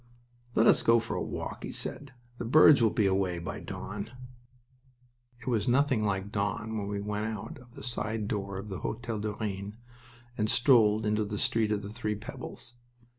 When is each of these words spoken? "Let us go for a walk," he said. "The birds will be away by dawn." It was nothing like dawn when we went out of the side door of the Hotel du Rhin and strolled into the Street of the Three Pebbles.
"Let 0.55 0.65
us 0.65 0.81
go 0.81 0.99
for 0.99 1.15
a 1.15 1.21
walk," 1.21 1.61
he 1.63 1.71
said. 1.71 2.13
"The 2.39 2.43
birds 2.43 2.81
will 2.81 2.89
be 2.89 3.05
away 3.05 3.37
by 3.37 3.59
dawn." 3.59 4.09
It 5.39 5.45
was 5.45 5.67
nothing 5.67 6.03
like 6.03 6.31
dawn 6.31 6.75
when 6.75 6.87
we 6.87 6.99
went 6.99 7.27
out 7.27 7.59
of 7.59 7.73
the 7.75 7.83
side 7.83 8.27
door 8.27 8.57
of 8.57 8.69
the 8.69 8.79
Hotel 8.79 9.19
du 9.19 9.33
Rhin 9.33 9.77
and 10.39 10.49
strolled 10.49 11.05
into 11.05 11.23
the 11.23 11.37
Street 11.37 11.71
of 11.71 11.83
the 11.83 11.89
Three 11.93 12.15
Pebbles. 12.15 12.77